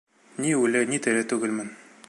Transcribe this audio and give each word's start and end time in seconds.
Ни 0.45 0.53
үле, 0.61 0.81
ни 0.93 1.01
тере 1.09 1.23
түгелмен. 1.35 1.71